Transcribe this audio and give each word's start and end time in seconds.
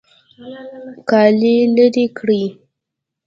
کالي 1.09 1.55
لرې 1.75 2.05
کړئ 2.17 2.43